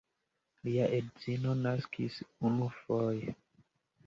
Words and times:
Lia 0.67 0.87
edzino 0.99 1.53
naskis 1.67 2.19
unufoje. 2.51 3.37